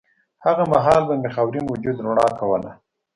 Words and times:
هغه 0.45 0.63
مهال 0.73 1.01
به 1.07 1.13
مې 1.21 1.29
خاورین 1.35 1.65
وجود 1.67 1.97
رڼا 2.05 2.27
کوله 2.39 2.71